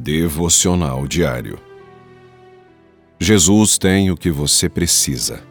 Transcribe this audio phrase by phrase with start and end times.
[0.00, 1.58] Devocional Diário
[3.18, 5.42] Jesus tem o que você precisa.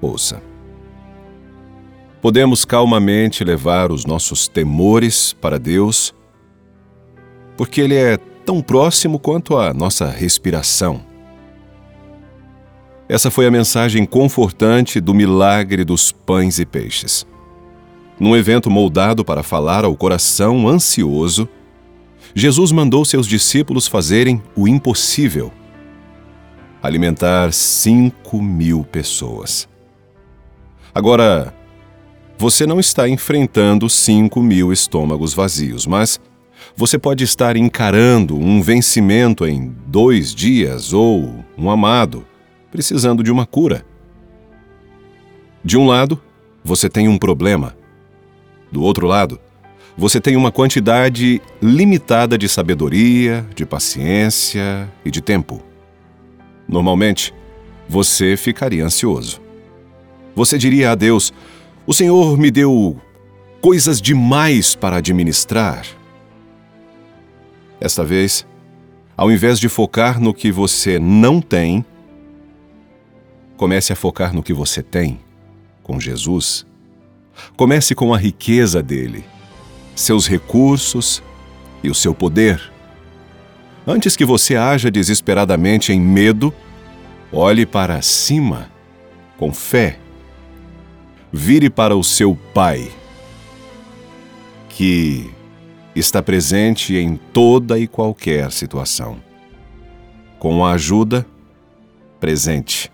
[0.00, 0.40] Ouça.
[2.20, 6.14] Podemos calmamente levar os nossos temores para Deus,
[7.56, 11.04] porque Ele é tão próximo quanto a nossa respiração.
[13.08, 17.26] Essa foi a mensagem confortante do milagre dos pães e peixes.
[18.20, 21.48] Num evento moldado para falar ao coração ansioso,
[22.34, 25.52] Jesus mandou seus discípulos fazerem o impossível
[26.82, 29.68] alimentar cinco mil pessoas.
[30.92, 31.54] Agora,
[32.36, 36.20] você não está enfrentando cinco mil estômagos vazios, mas
[36.76, 42.26] você pode estar encarando um vencimento em dois dias ou um amado
[42.70, 43.84] precisando de uma cura.
[45.64, 46.20] De um lado,
[46.64, 47.76] você tem um problema.
[48.72, 49.38] Do outro lado,
[49.96, 55.62] você tem uma quantidade limitada de sabedoria, de paciência e de tempo.
[56.66, 57.34] Normalmente,
[57.88, 59.40] você ficaria ansioso.
[60.34, 61.32] Você diria a Deus:
[61.86, 62.98] O Senhor me deu
[63.60, 65.86] coisas demais para administrar.
[67.78, 68.46] Esta vez,
[69.16, 71.84] ao invés de focar no que você não tem,
[73.56, 75.20] comece a focar no que você tem,
[75.82, 76.64] com Jesus.
[77.56, 79.24] Comece com a riqueza dele
[79.94, 81.22] seus recursos
[81.82, 82.72] e o seu poder.
[83.86, 86.54] Antes que você haja desesperadamente em medo,
[87.32, 88.70] olhe para cima,
[89.36, 89.98] com fé.
[91.32, 92.90] Vire para o seu Pai,
[94.68, 95.30] que
[95.96, 99.16] está presente em toda e qualquer situação.
[100.38, 101.26] Com a ajuda
[102.20, 102.92] presente,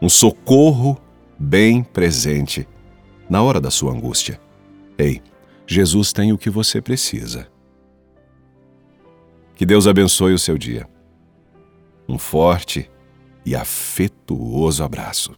[0.00, 0.98] um socorro
[1.38, 2.66] bem presente
[3.28, 4.40] na hora da sua angústia.
[4.96, 5.22] Ei,
[5.70, 7.46] Jesus tem o que você precisa.
[9.54, 10.88] Que Deus abençoe o seu dia.
[12.08, 12.90] Um forte
[13.44, 15.36] e afetuoso abraço.